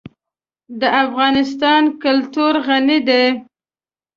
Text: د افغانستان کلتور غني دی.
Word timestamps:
د 0.79 0.81
افغانستان 1.03 1.83
کلتور 2.03 2.53
غني 2.67 2.99
دی. 3.07 3.25